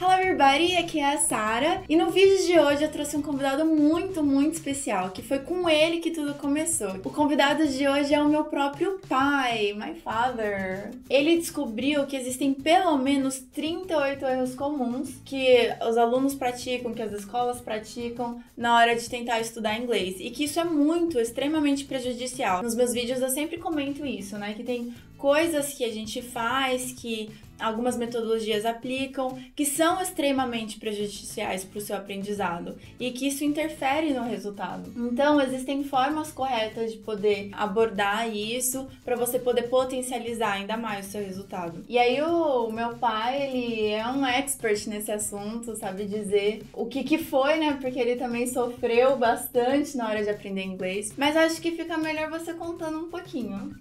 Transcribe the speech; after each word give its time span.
Hello 0.00 0.12
everybody, 0.12 0.76
aqui 0.76 0.98
é 0.98 1.14
a 1.14 1.18
Sara 1.18 1.84
e 1.88 1.96
no 1.96 2.10
vídeo 2.10 2.44
de 2.44 2.58
hoje 2.58 2.82
eu 2.82 2.90
trouxe 2.90 3.16
um 3.16 3.22
convidado 3.22 3.64
muito, 3.64 4.24
muito 4.24 4.54
especial, 4.54 5.10
que 5.10 5.22
foi 5.22 5.38
com 5.38 5.68
ele 5.68 6.00
que 6.00 6.10
tudo 6.10 6.34
começou. 6.34 6.96
O 7.04 7.10
convidado 7.10 7.64
de 7.68 7.86
hoje 7.86 8.12
é 8.12 8.20
o 8.20 8.28
meu 8.28 8.44
próprio 8.44 8.98
pai, 9.08 9.72
my 9.72 9.94
father. 10.00 10.90
Ele 11.08 11.36
descobriu 11.36 12.06
que 12.06 12.16
existem 12.16 12.52
pelo 12.52 12.98
menos 12.98 13.38
38 13.54 14.24
erros 14.24 14.54
comuns 14.56 15.10
que 15.24 15.70
os 15.88 15.96
alunos 15.96 16.34
praticam, 16.34 16.92
que 16.92 17.02
as 17.02 17.12
escolas 17.12 17.60
praticam 17.60 18.40
na 18.56 18.74
hora 18.74 18.96
de 18.96 19.08
tentar 19.08 19.38
estudar 19.40 19.78
inglês 19.78 20.16
e 20.18 20.30
que 20.30 20.44
isso 20.44 20.58
é 20.58 20.64
muito, 20.64 21.20
extremamente 21.20 21.84
prejudicial. 21.84 22.64
Nos 22.64 22.74
meus 22.74 22.92
vídeos 22.92 23.22
eu 23.22 23.30
sempre 23.30 23.58
comento 23.58 24.04
isso, 24.04 24.36
né, 24.38 24.54
que 24.54 24.64
tem 24.64 24.92
coisas 25.16 25.72
que 25.74 25.84
a 25.84 25.92
gente 25.92 26.20
faz 26.20 26.92
que 26.92 27.30
algumas 27.58 27.96
metodologias 27.96 28.64
aplicam 28.64 29.38
que 29.54 29.64
são 29.64 30.00
extremamente 30.00 30.78
prejudiciais 30.78 31.64
para 31.64 31.78
o 31.78 31.80
seu 31.80 31.96
aprendizado 31.96 32.76
e 32.98 33.10
que 33.10 33.28
isso 33.28 33.44
interfere 33.44 34.12
no 34.12 34.24
resultado. 34.24 34.92
Então, 34.96 35.40
existem 35.40 35.84
formas 35.84 36.32
corretas 36.32 36.92
de 36.92 36.98
poder 36.98 37.50
abordar 37.52 38.34
isso 38.34 38.88
para 39.04 39.16
você 39.16 39.38
poder 39.38 39.64
potencializar 39.64 40.52
ainda 40.52 40.76
mais 40.76 41.06
o 41.06 41.10
seu 41.10 41.24
resultado. 41.24 41.84
E 41.88 41.98
aí 41.98 42.20
o, 42.22 42.70
meu 42.70 42.96
pai, 42.96 43.42
ele 43.42 43.88
é 43.88 44.06
um 44.06 44.26
expert 44.26 44.86
nesse 44.88 45.12
assunto, 45.12 45.76
sabe 45.76 46.06
dizer 46.06 46.62
o 46.72 46.86
que 46.86 47.04
que 47.04 47.18
foi, 47.18 47.56
né? 47.56 47.78
Porque 47.80 47.98
ele 47.98 48.16
também 48.16 48.46
sofreu 48.46 49.16
bastante 49.16 49.96
na 49.96 50.08
hora 50.08 50.22
de 50.22 50.30
aprender 50.30 50.64
inglês. 50.64 51.12
Mas 51.16 51.36
acho 51.36 51.60
que 51.60 51.72
fica 51.72 51.96
melhor 51.96 52.30
você 52.30 52.52
contando 52.52 52.98
um 52.98 53.10
pouquinho. 53.10 53.74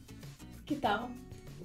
Que 0.65 0.75
tal? 0.75 1.09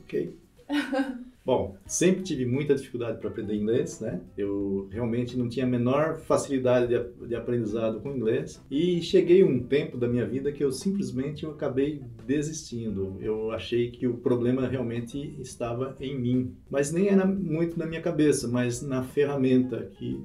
Ok. 0.09 0.35
Bom, 1.45 1.77
sempre 1.87 2.23
tive 2.23 2.45
muita 2.45 2.75
dificuldade 2.75 3.19
para 3.19 3.31
aprender 3.31 3.55
inglês, 3.55 4.01
né? 4.01 4.21
Eu 4.37 4.87
realmente 4.91 5.37
não 5.37 5.49
tinha 5.49 5.65
a 5.65 5.69
menor 5.69 6.19
facilidade 6.19 6.89
de, 6.89 7.27
de, 7.27 7.35
aprendizado 7.35 8.01
com 8.01 8.15
inglês 8.15 8.63
e 8.71 9.01
cheguei 9.01 9.43
um 9.43 9.63
tempo 9.63 9.97
da 9.97 10.07
minha 10.07 10.27
vida 10.27 10.53
que 10.53 10.63
eu 10.63 10.71
simplesmente 10.71 11.45
eu 11.45 11.53
acabei 11.53 12.03
desistindo. 12.27 13.17
Eu 13.19 13.51
achei 13.51 13.91
que 13.91 14.07
o 14.07 14.19
problema 14.19 14.69
realmente 14.69 15.37
estava 15.41 15.97
em 16.01 16.19
mim, 16.19 16.55
mas 16.71 16.93
nem 16.93 17.09
era 17.09 17.25
muito 17.25 17.79
na 17.79 17.87
minha 17.87 18.03
cabeça, 18.03 18.47
mas 18.47 18.83
na 18.83 19.03
ferramenta 19.03 19.91
que 19.99 20.23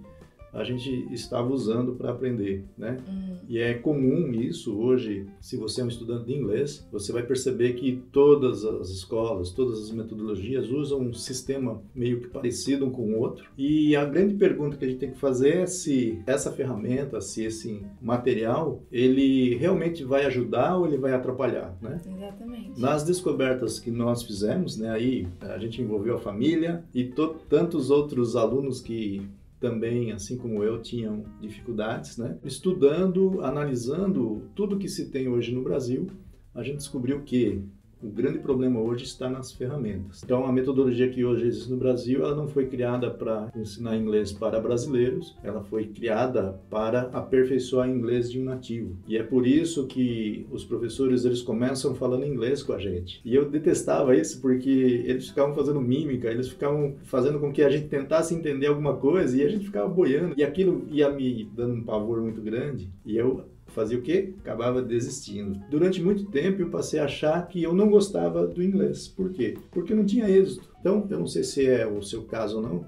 a 0.53 0.63
gente 0.63 1.07
estava 1.11 1.51
usando 1.51 1.93
para 1.93 2.11
aprender, 2.11 2.63
né? 2.77 2.97
Uhum. 3.07 3.37
E 3.49 3.59
é 3.59 3.73
comum 3.73 4.31
isso 4.31 4.77
hoje, 4.77 5.27
se 5.41 5.57
você 5.57 5.81
é 5.81 5.83
um 5.83 5.87
estudante 5.87 6.25
de 6.25 6.33
inglês, 6.33 6.87
você 6.91 7.11
vai 7.11 7.23
perceber 7.23 7.73
que 7.73 8.01
todas 8.11 8.63
as 8.63 8.89
escolas, 8.89 9.51
todas 9.51 9.79
as 9.79 9.91
metodologias 9.91 10.69
usam 10.69 10.99
um 10.99 11.13
sistema 11.13 11.81
meio 11.93 12.21
que 12.21 12.27
parecido 12.27 12.85
um 12.85 12.91
com 12.91 13.13
o 13.13 13.19
outro. 13.19 13.45
E 13.57 13.95
a 13.95 14.05
grande 14.05 14.35
pergunta 14.35 14.77
que 14.77 14.85
a 14.85 14.87
gente 14.87 14.99
tem 14.99 15.11
que 15.11 15.19
fazer 15.19 15.57
é 15.57 15.65
se 15.65 16.21
essa 16.27 16.51
ferramenta, 16.51 17.19
se 17.19 17.43
esse 17.43 17.81
material, 18.01 18.81
ele 18.91 19.55
realmente 19.55 20.03
vai 20.03 20.25
ajudar 20.25 20.77
ou 20.77 20.85
ele 20.85 20.97
vai 20.97 21.13
atrapalhar, 21.13 21.75
né? 21.81 21.99
Exatamente. 22.05 22.79
Nas 22.79 23.03
descobertas 23.03 23.79
que 23.79 23.89
nós 23.89 24.23
fizemos, 24.23 24.77
né, 24.77 24.89
aí 24.89 25.27
a 25.41 25.57
gente 25.57 25.81
envolveu 25.81 26.15
a 26.15 26.19
família 26.19 26.83
e 26.93 27.11
tantos 27.49 27.89
outros 27.89 28.35
alunos 28.35 28.81
que 28.81 29.21
também, 29.63 30.11
assim 30.11 30.35
como 30.35 30.61
eu, 30.61 30.81
tinham 30.81 31.23
dificuldades, 31.39 32.17
né? 32.17 32.37
Estudando, 32.43 33.39
analisando 33.39 34.49
tudo 34.53 34.77
que 34.77 34.89
se 34.89 35.09
tem 35.09 35.29
hoje 35.29 35.53
no 35.53 35.63
Brasil, 35.63 36.05
a 36.53 36.61
gente 36.61 36.79
descobriu 36.79 37.21
que 37.21 37.63
o 38.03 38.09
grande 38.09 38.39
problema 38.39 38.79
hoje 38.79 39.05
está 39.05 39.29
nas 39.29 39.51
ferramentas. 39.51 40.21
Então, 40.23 40.45
a 40.45 40.51
metodologia 40.51 41.09
que 41.09 41.23
hoje 41.23 41.47
existe 41.47 41.71
no 41.71 41.77
Brasil, 41.77 42.23
ela 42.23 42.35
não 42.35 42.47
foi 42.47 42.67
criada 42.67 43.09
para 43.09 43.51
ensinar 43.55 43.95
inglês 43.95 44.31
para 44.31 44.59
brasileiros, 44.59 45.35
ela 45.41 45.63
foi 45.63 45.85
criada 45.85 46.59
para 46.69 47.09
aperfeiçoar 47.13 47.89
inglês 47.89 48.29
de 48.29 48.39
um 48.39 48.43
nativo. 48.43 48.95
E 49.07 49.17
é 49.17 49.23
por 49.23 49.47
isso 49.47 49.87
que 49.87 50.45
os 50.51 50.65
professores 50.65 51.23
eles 51.23 51.41
começam 51.41 51.95
falando 51.95 52.25
inglês 52.25 52.61
com 52.61 52.73
a 52.73 52.79
gente. 52.79 53.21
E 53.23 53.33
eu 53.33 53.49
detestava 53.49 54.15
isso 54.15 54.41
porque 54.41 55.03
eles 55.05 55.29
ficavam 55.29 55.55
fazendo 55.55 55.79
mímica, 55.79 56.29
eles 56.29 56.49
ficavam 56.49 56.95
fazendo 57.03 57.39
com 57.39 57.51
que 57.51 57.61
a 57.61 57.69
gente 57.69 57.87
tentasse 57.87 58.35
entender 58.35 58.67
alguma 58.67 58.95
coisa 58.97 59.37
e 59.37 59.43
a 59.43 59.47
gente 59.47 59.65
ficava 59.65 59.87
boiando. 59.87 60.33
E 60.37 60.43
aquilo 60.43 60.85
ia 60.89 61.09
me 61.09 61.49
dando 61.55 61.75
um 61.75 61.83
pavor 61.83 62.21
muito 62.21 62.41
grande. 62.41 62.89
E 63.05 63.15
eu 63.15 63.45
fazia 63.73 63.97
o 63.97 64.01
quê? 64.01 64.33
Acabava 64.39 64.81
desistindo. 64.81 65.59
Durante 65.69 66.01
muito 66.01 66.25
tempo 66.25 66.61
eu 66.61 66.69
passei 66.69 66.99
a 66.99 67.05
achar 67.05 67.47
que 67.47 67.61
eu 67.61 67.73
não 67.73 67.89
gostava 67.89 68.47
do 68.47 68.63
inglês. 68.63 69.07
Por 69.07 69.31
quê? 69.31 69.55
Porque 69.71 69.93
não 69.93 70.05
tinha 70.05 70.29
êxito. 70.29 70.69
Então, 70.79 71.07
eu 71.09 71.19
não 71.19 71.27
sei 71.27 71.43
se 71.43 71.65
é 71.65 71.87
o 71.87 72.01
seu 72.01 72.23
caso 72.23 72.57
ou 72.57 72.63
não, 72.63 72.85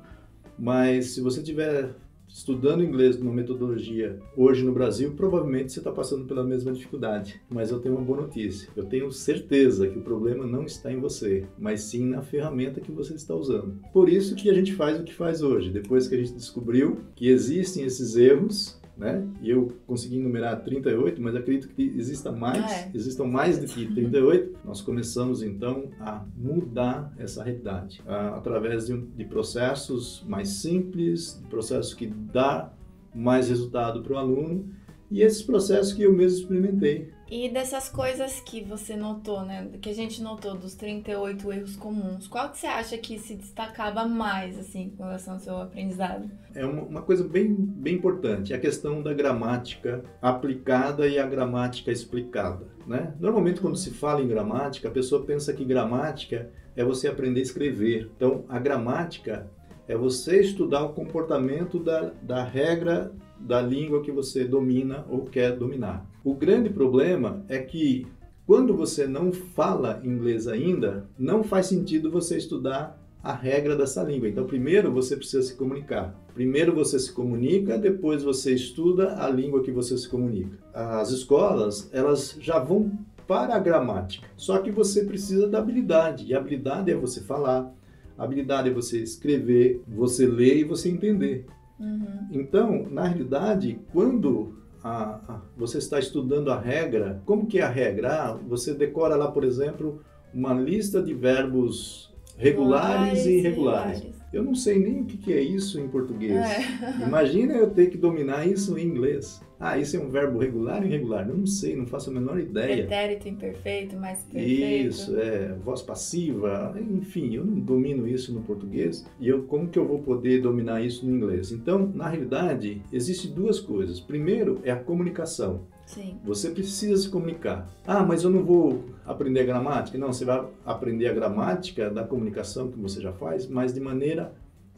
mas 0.58 1.12
se 1.12 1.22
você 1.22 1.42
tiver 1.42 1.96
estudando 2.28 2.84
inglês 2.84 3.18
numa 3.18 3.32
metodologia 3.32 4.20
hoje 4.36 4.62
no 4.62 4.74
Brasil, 4.74 5.14
provavelmente 5.14 5.72
você 5.72 5.80
está 5.80 5.90
passando 5.90 6.26
pela 6.26 6.44
mesma 6.44 6.74
dificuldade. 6.74 7.40
Mas 7.50 7.72
eu 7.72 7.80
tenho 7.80 7.96
uma 7.96 8.04
boa 8.04 8.24
notícia. 8.24 8.68
Eu 8.76 8.84
tenho 8.84 9.10
certeza 9.10 9.88
que 9.88 9.98
o 9.98 10.02
problema 10.02 10.46
não 10.46 10.66
está 10.66 10.92
em 10.92 11.00
você, 11.00 11.46
mas 11.58 11.82
sim 11.82 12.06
na 12.06 12.22
ferramenta 12.22 12.82
que 12.82 12.92
você 12.92 13.14
está 13.14 13.34
usando. 13.34 13.80
Por 13.94 14.10
isso 14.10 14.36
que 14.36 14.50
a 14.50 14.54
gente 14.54 14.74
faz 14.74 15.00
o 15.00 15.04
que 15.04 15.14
faz 15.14 15.42
hoje. 15.42 15.70
Depois 15.70 16.10
que 16.10 16.16
a 16.16 16.18
gente 16.18 16.34
descobriu 16.34 17.00
que 17.16 17.30
existem 17.30 17.86
esses 17.86 18.18
erros, 18.18 18.78
né? 18.98 19.28
E 19.42 19.50
eu 19.50 19.72
consegui 19.86 20.18
enumerar 20.18 20.62
38, 20.64 21.22
mas 21.22 21.36
acredito 21.36 21.68
que 21.70 21.84
exista 21.98 22.32
mais, 22.32 22.64
ah, 22.64 22.72
é. 22.72 22.92
existam 22.94 23.26
mais 23.26 23.58
do 23.58 23.66
que 23.66 23.86
38. 23.86 24.58
Nós 24.64 24.82
começamos 24.82 25.44
então 25.44 25.90
a 26.00 26.24
mudar 26.38 27.14
essa 27.18 27.44
realidade 27.44 28.02
uh, 28.06 28.36
através 28.36 28.88
de, 28.88 28.98
de 28.98 29.26
processos 29.26 30.24
mais 30.28 30.50
simples, 30.50 31.42
processos 31.50 31.94
que 31.94 32.08
dá 32.08 32.72
mais 33.14 33.50
resultado 33.50 34.02
para 34.02 34.14
o 34.14 34.18
aluno 34.18 34.70
e 35.10 35.22
esses 35.22 35.42
processos 35.42 35.94
que 35.94 36.04
eu 36.04 36.14
mesmo 36.14 36.40
experimentei. 36.40 37.14
E 37.30 37.50
dessas 37.50 37.90
coisas 37.90 38.40
que 38.40 38.64
você 38.64 38.96
notou, 38.96 39.44
né? 39.44 39.68
Que 39.82 39.90
a 39.90 39.94
gente 39.94 40.22
notou 40.22 40.56
dos 40.56 40.76
38 40.76 41.52
erros 41.52 41.76
comuns, 41.76 42.28
qual 42.28 42.52
que 42.52 42.60
você 42.60 42.68
acha 42.68 42.98
que 42.98 43.18
se 43.18 43.36
destacava 43.36 44.06
mais, 44.06 44.60
assim, 44.60 44.94
com 44.96 45.04
relação 45.04 45.34
ao 45.34 45.40
seu 45.40 45.58
aprendizado? 45.58 46.30
É 46.54 46.64
uma, 46.64 46.84
uma 46.84 47.02
coisa 47.02 47.24
bem, 47.24 47.54
bem 47.56 47.96
importante, 47.96 48.54
a 48.54 48.60
questão 48.60 49.02
da 49.02 49.12
gramática 49.12 50.04
aplicada 50.22 51.08
e 51.08 51.18
a 51.18 51.26
gramática 51.26 51.92
explicada, 51.92 52.68
né? 52.86 53.16
Normalmente, 53.20 53.60
quando 53.60 53.76
se 53.76 53.90
fala 53.90 54.22
em 54.22 54.28
gramática, 54.28 54.88
a 54.88 54.92
pessoa 54.92 55.24
pensa 55.24 55.52
que 55.52 55.66
gramática 55.66 56.52
é 56.76 56.84
você 56.84 57.08
aprender 57.08 57.40
a 57.40 57.44
escrever. 57.44 58.12
Então, 58.16 58.46
a 58.48 58.60
gramática 58.60 59.50
é 59.88 59.96
você 59.96 60.42
estudar 60.42 60.84
o 60.84 60.94
comportamento 60.94 61.80
da, 61.80 62.12
da 62.22 62.44
regra 62.44 63.12
da 63.40 63.62
língua 63.62 64.02
que 64.02 64.12
você 64.12 64.44
domina 64.46 65.06
ou 65.10 65.26
quer 65.26 65.56
dominar. 65.56 66.06
O 66.24 66.34
grande 66.34 66.70
problema 66.70 67.44
é 67.48 67.60
que 67.60 68.08
quando 68.46 68.76
você 68.76 69.08
não 69.08 69.32
fala 69.32 70.02
inglês 70.04 70.48
ainda, 70.48 71.08
não 71.18 71.44
faz 71.44 71.66
sentido 71.68 72.12
você 72.12 72.38
estudar 72.38 73.02
a 73.24 73.34
regra 73.34 73.76
dessa 73.76 74.04
língua. 74.04 74.30
Então, 74.30 74.46
primeiro 74.46 74.92
você 74.92 75.18
precisa 75.18 75.42
se 75.42 75.56
comunicar. 75.56 76.16
Primeiro 76.36 76.76
você 76.76 77.00
se 77.00 77.12
comunica, 77.12 77.76
depois 77.76 78.22
você 78.22 78.54
estuda 78.54 79.20
a 79.20 79.28
língua 79.28 79.64
que 79.64 79.72
você 79.72 79.98
se 79.98 80.08
comunica. 80.08 80.60
As 80.72 81.10
escolas, 81.10 81.90
elas 81.92 82.38
já 82.40 82.60
vão 82.60 82.92
para 83.28 83.56
a 83.56 83.60
gramática. 83.60 84.28
Só 84.38 84.60
que 84.60 84.70
você 84.70 85.04
precisa 85.04 85.48
da 85.48 85.58
habilidade. 85.58 86.26
E 86.28 86.36
a 86.36 86.38
habilidade 86.38 86.92
é 86.92 86.96
você 86.96 87.20
falar, 87.22 87.74
a 88.16 88.24
habilidade 88.24 88.70
é 88.70 88.74
você 88.74 89.00
escrever, 89.00 89.82
você 89.88 90.28
ler 90.28 90.58
e 90.58 90.64
você 90.64 90.90
entender. 90.90 91.48
Uhum. 91.80 92.28
Então, 92.32 92.88
na 92.90 93.04
realidade, 93.04 93.80
quando 93.92 94.56
a, 94.84 95.20
a, 95.28 95.42
você 95.58 95.80
está 95.80 96.00
estudando 96.00 96.52
a 96.52 96.60
regra, 96.60 97.22
como 97.26 97.48
que 97.48 97.60
é 97.60 97.64
a 97.64 97.70
regra? 97.70 98.14
Ah, 98.14 98.34
você 98.34 98.74
decora 98.74 99.16
lá, 99.16 99.32
por 99.32 99.44
exemplo, 99.44 100.02
uma 100.34 100.54
lista 100.54 101.02
de 101.02 101.14
verbos 101.14 102.14
regulares 102.38 103.26
e 103.26 103.40
irregulares. 103.40 104.04
Eu 104.36 104.44
não 104.44 104.54
sei 104.54 104.78
nem 104.78 105.02
o 105.02 105.06
que 105.06 105.32
é 105.32 105.42
isso 105.42 105.80
em 105.80 105.88
português. 105.88 106.34
É. 106.34 106.60
Imagina 107.08 107.54
eu 107.54 107.70
ter 107.70 107.90
que 107.90 107.98
dominar 107.98 108.46
isso 108.46 108.78
em 108.78 108.86
inglês. 108.86 109.42
Ah, 109.58 109.78
isso 109.78 109.96
é 109.96 110.00
um 110.00 110.10
verbo 110.10 110.38
regular 110.38 110.82
ou 110.82 110.86
irregular? 110.86 111.28
Eu 111.30 111.38
não 111.38 111.46
sei, 111.46 111.74
não 111.74 111.86
faço 111.86 112.10
a 112.10 112.14
menor 112.14 112.38
ideia. 112.38 112.86
Pretérito 112.86 113.30
imperfeito, 113.30 113.96
mais 113.96 114.22
perfeito. 114.24 114.90
Isso, 114.90 115.18
é, 115.18 115.54
voz 115.64 115.82
passiva, 115.82 116.76
enfim, 116.78 117.36
eu 117.36 117.46
não 117.46 117.58
domino 117.62 118.06
isso 118.06 118.34
no 118.34 118.42
português 118.42 119.06
e 119.18 119.30
eu 119.30 119.44
como 119.44 119.70
que 119.70 119.80
eu 119.80 119.88
vou 119.88 120.00
poder 120.00 120.42
dominar 120.42 120.82
isso 120.82 121.06
no 121.06 121.16
inglês? 121.16 121.54
Então, 121.54 121.90
na 121.96 122.10
realidade, 122.10 122.82
existem 122.92 123.32
duas 123.32 123.58
coisas. 123.58 124.02
Primeiro 124.02 124.60
é 124.64 124.72
a 124.72 124.76
comunicação. 124.76 125.62
Sim. 125.86 126.20
Você 126.24 126.50
precisa 126.50 126.98
se 126.98 127.10
comunicar. 127.10 127.68
Ah, 127.86 128.04
mas 128.04 128.24
eu 128.24 128.30
não 128.30 128.44
vou 128.44 128.84
aprender 129.06 129.42
a 129.42 129.44
gramática. 129.44 129.98
Não, 129.98 130.12
você 130.12 130.26
vai 130.26 130.44
aprender 130.66 131.08
a 131.08 131.14
gramática 131.14 131.90
da 131.90 132.04
comunicação 132.04 132.72
que 132.72 132.80
você 132.80 133.00
já 133.00 133.14
faz, 133.14 133.48
mas 133.48 133.74
de 133.74 133.80
maneira 133.80 134.25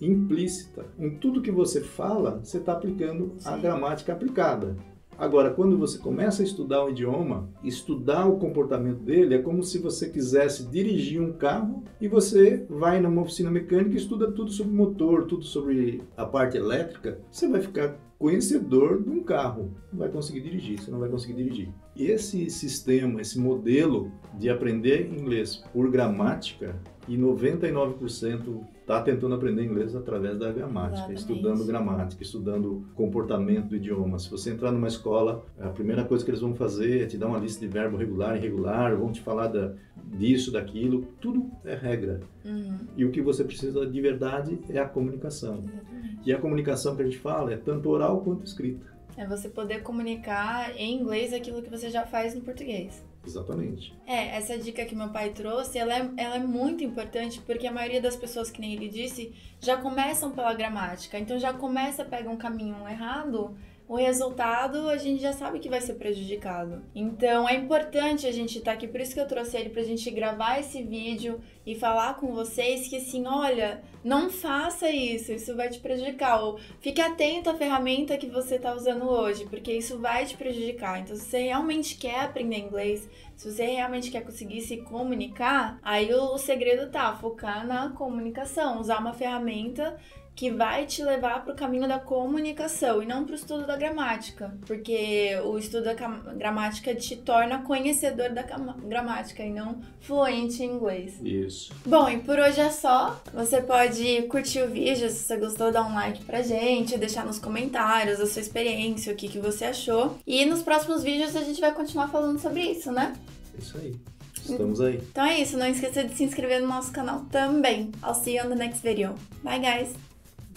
implícita. 0.02 0.86
Em 1.00 1.10
tudo 1.10 1.42
que 1.42 1.52
você 1.52 1.82
fala, 1.82 2.40
você 2.44 2.58
está 2.58 2.74
aplicando 2.74 3.34
Sim. 3.38 3.50
a 3.50 3.58
gramática 3.58 4.14
aplicada. 4.14 4.76
Agora, 5.18 5.50
quando 5.50 5.78
você 5.80 5.98
começa 5.98 6.44
a 6.44 6.46
estudar 6.46 6.86
um 6.86 6.90
idioma, 6.90 7.50
estudar 7.64 8.28
o 8.28 8.38
comportamento 8.38 9.00
dele 9.00 9.34
é 9.34 9.42
como 9.42 9.64
se 9.64 9.80
você 9.80 10.10
quisesse 10.10 10.68
dirigir 10.68 11.20
um 11.20 11.34
carro 11.34 11.84
e 12.00 12.08
você 12.08 12.64
vai 12.70 13.02
numa 13.02 13.24
oficina 13.24 13.50
mecânica 13.50 13.96
e 13.96 13.98
estuda 13.98 14.32
tudo 14.32 14.52
sobre 14.52 14.74
motor, 14.74 15.26
tudo 15.26 15.44
sobre 15.44 16.04
a 16.16 16.24
parte 16.24 16.56
elétrica. 16.56 17.20
Você 17.32 17.48
vai 17.48 17.62
ficar 17.62 17.98
conhecedor 18.18 19.02
de 19.02 19.10
um 19.10 19.24
carro. 19.24 19.72
Não 19.92 20.00
vai 20.00 20.10
conseguir 20.10 20.42
dirigir, 20.42 20.80
você 20.80 20.92
não 20.92 21.00
vai 21.00 21.10
conseguir 21.10 21.34
dirigir. 21.34 21.70
Esse 21.96 22.50
sistema, 22.50 23.22
esse 23.22 23.40
modelo 23.40 24.12
de 24.34 24.50
aprender 24.50 25.12
inglês 25.12 25.64
por 25.74 25.90
gramática, 25.90 26.76
e 27.08 27.18
99% 27.18 28.66
está 28.82 29.02
tentando 29.02 29.34
aprender 29.34 29.64
inglês 29.64 29.96
através 29.96 30.38
da 30.38 30.52
gramática, 30.52 31.12
Exatamente. 31.12 31.20
estudando 31.20 31.66
gramática, 31.66 32.24
estudando 32.24 32.86
comportamento 32.96 33.70
do 33.70 33.76
idioma. 33.76 34.20
Se 34.20 34.30
você 34.30 34.52
entrar 34.52 34.72
numa 34.72 34.88
escola, 34.88 35.46
a 35.60 35.70
primeira 35.70 36.04
coisa 36.04 36.24
que 36.24 36.32
eles 36.32 36.42
vão 36.42 36.54
fazer 36.54 37.04
é 37.04 37.06
te 37.06 37.18
dar 37.18 37.28
uma 37.28 37.40
lista 37.40 37.60
de 37.60 37.68
verbo 37.68 37.98
regular 37.98 38.36
e 38.36 38.40
irregular, 38.40 38.96
vão 38.96 39.12
te 39.12 39.22
falar 39.22 39.48
da, 39.48 39.74
disso, 40.18 40.52
daquilo, 40.52 41.06
tudo 41.20 41.50
é 41.64 41.76
regra. 41.76 42.22
Uhum. 42.46 42.78
E 42.96 43.06
o 43.06 43.12
que 43.12 43.22
você 43.22 43.44
precisa 43.44 43.86
de 43.86 44.02
verdade 44.02 44.60
é 44.70 44.80
a 44.80 44.86
comunicação. 44.86 45.64
Exatamente. 45.64 46.18
E 46.26 46.34
a 46.34 46.40
comunicação 46.40 46.96
que 46.96 47.02
a 47.02 47.06
gente 47.06 47.18
fala 47.18 47.54
é 47.54 47.58
tanto 47.58 47.90
oral 47.90 48.07
quanto 48.16 48.46
escrita. 48.46 48.86
É 49.18 49.26
você 49.26 49.50
poder 49.50 49.82
comunicar 49.82 50.76
em 50.78 50.94
inglês 50.94 51.34
aquilo 51.34 51.62
que 51.62 51.70
você 51.70 51.90
já 51.90 52.06
faz 52.06 52.36
no 52.36 52.42
português. 52.42 53.04
Exatamente. 53.26 53.94
É, 54.06 54.38
essa 54.38 54.58
dica 54.58 54.86
que 54.86 54.96
meu 54.96 55.10
pai 55.10 55.32
trouxe, 55.32 55.78
ela 55.78 55.94
é, 55.94 56.10
ela 56.16 56.36
é 56.36 56.40
muito 56.40 56.84
importante 56.84 57.42
porque 57.42 57.68
a 57.68 57.72
maioria 57.72 58.02
das 58.02 58.16
pessoas, 58.16 58.50
que 58.50 58.62
nem 58.62 58.74
ele 58.74 58.88
disse, 58.88 59.34
já 59.60 59.76
começam 59.76 60.32
pela 60.32 60.54
gramática. 60.54 61.20
Então 61.20 61.38
já 61.38 61.52
começa, 61.52 62.06
pega 62.06 62.30
um 62.30 62.38
caminho 62.38 62.88
errado 62.88 63.56
o 63.88 63.96
resultado 63.96 64.90
a 64.90 64.98
gente 64.98 65.22
já 65.22 65.32
sabe 65.32 65.60
que 65.60 65.70
vai 65.70 65.80
ser 65.80 65.94
prejudicado. 65.94 66.84
Então 66.94 67.48
é 67.48 67.56
importante 67.56 68.28
a 68.28 68.32
gente 68.32 68.58
estar 68.58 68.72
tá 68.72 68.78
aqui, 68.78 68.88
por 68.88 69.00
isso 69.00 69.14
que 69.14 69.20
eu 69.20 69.28
trouxe 69.28 69.56
ele 69.56 69.70
pra 69.70 69.82
gente 69.84 70.12
gravar 70.12 70.60
esse 70.60 70.84
vídeo 70.84 71.40
e 71.66 71.74
falar 71.74 72.16
com 72.16 72.34
vocês 72.34 72.88
que 72.90 72.98
assim, 72.98 73.26
olha, 73.26 73.82
não 74.04 74.30
faça 74.30 74.90
isso, 74.90 75.32
isso 75.32 75.56
vai 75.56 75.70
te 75.70 75.80
prejudicar. 75.80 76.44
Ou 76.44 76.60
fique 76.82 77.00
atento 77.00 77.50
à 77.50 77.56
ferramenta 77.56 78.18
que 78.18 78.28
você 78.28 78.56
está 78.56 78.74
usando 78.74 79.04
hoje, 79.04 79.46
porque 79.46 79.72
isso 79.72 80.00
vai 80.00 80.26
te 80.26 80.36
prejudicar. 80.36 81.00
Então, 81.00 81.16
se 81.16 81.24
você 81.24 81.44
realmente 81.44 81.98
quer 81.98 82.22
aprender 82.22 82.58
inglês, 82.58 83.10
se 83.36 83.52
você 83.52 83.66
realmente 83.66 84.12
quer 84.12 84.22
conseguir 84.22 84.62
se 84.62 84.78
comunicar, 84.78 85.80
aí 85.82 86.14
o 86.14 86.38
segredo 86.38 86.92
tá 86.92 87.14
focar 87.16 87.66
na 87.66 87.90
comunicação, 87.90 88.80
usar 88.80 89.00
uma 89.00 89.14
ferramenta 89.14 89.98
que 90.38 90.52
vai 90.52 90.86
te 90.86 91.04
levar 91.04 91.44
para 91.44 91.52
o 91.52 91.56
caminho 91.56 91.88
da 91.88 91.98
comunicação 91.98 93.02
e 93.02 93.08
não 93.08 93.26
para 93.26 93.32
o 93.32 93.36
estudo 93.36 93.66
da 93.66 93.76
gramática, 93.76 94.56
porque 94.68 95.36
o 95.44 95.58
estudo 95.58 95.86
da 95.86 95.96
gramática 95.96 96.94
te 96.94 97.16
torna 97.16 97.64
conhecedor 97.64 98.30
da 98.30 98.44
gramática 98.44 99.44
e 99.44 99.50
não 99.50 99.82
fluente 100.00 100.62
em 100.62 100.74
inglês. 100.74 101.20
Isso. 101.24 101.74
Bom, 101.84 102.08
e 102.08 102.20
por 102.20 102.38
hoje 102.38 102.62
é 102.62 102.70
só. 102.70 103.20
Você 103.34 103.60
pode 103.62 104.22
curtir 104.28 104.62
o 104.62 104.70
vídeo 104.70 105.10
se 105.10 105.24
você 105.24 105.38
gostou, 105.38 105.72
dar 105.72 105.84
um 105.84 105.96
like 105.96 106.24
pra 106.24 106.44
gente, 106.44 107.00
deixar 107.00 107.26
nos 107.26 107.40
comentários 107.40 108.20
a 108.20 108.28
sua 108.28 108.42
experiência, 108.44 109.12
o 109.12 109.16
que, 109.16 109.28
que 109.28 109.40
você 109.40 109.66
achou. 109.66 110.20
E 110.28 110.46
nos 110.46 110.62
próximos 110.62 111.02
vídeos 111.02 111.36
a 111.36 111.42
gente 111.42 111.60
vai 111.60 111.74
continuar 111.74 112.10
falando 112.10 112.38
sobre 112.38 112.62
isso, 112.62 112.92
né? 112.92 113.14
Isso 113.58 113.76
aí. 113.76 113.96
Estamos 114.36 114.80
aí. 114.82 114.98
Então 114.98 115.26
é 115.26 115.42
isso, 115.42 115.58
não 115.58 115.66
esqueça 115.66 116.04
de 116.04 116.16
se 116.16 116.24
inscrever 116.24 116.62
no 116.62 116.68
nosso 116.68 116.92
canal 116.92 117.22
também. 117.32 117.92
I'll 118.04 118.14
see 118.14 118.38
you 118.38 118.46
on 118.46 118.50
the 118.50 118.56
next 118.56 118.84
video. 118.84 119.16
Bye 119.44 119.58
guys! 119.58 120.07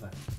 Bye. 0.00 0.29